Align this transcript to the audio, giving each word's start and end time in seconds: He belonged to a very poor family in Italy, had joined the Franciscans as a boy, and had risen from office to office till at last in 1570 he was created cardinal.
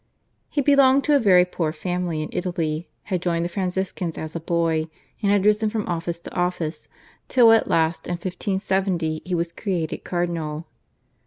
He 0.49 0.61
belonged 0.61 1.03
to 1.03 1.15
a 1.15 1.19
very 1.19 1.45
poor 1.45 1.71
family 1.71 2.23
in 2.23 2.29
Italy, 2.33 2.89
had 3.03 3.21
joined 3.21 3.45
the 3.45 3.49
Franciscans 3.49 4.17
as 4.17 4.35
a 4.35 4.39
boy, 4.39 4.87
and 5.21 5.31
had 5.31 5.45
risen 5.45 5.69
from 5.69 5.87
office 5.87 6.17
to 6.21 6.33
office 6.35 6.87
till 7.27 7.51
at 7.51 7.67
last 7.67 8.07
in 8.07 8.13
1570 8.13 9.21
he 9.23 9.35
was 9.35 9.51
created 9.51 9.99
cardinal. 10.03 10.65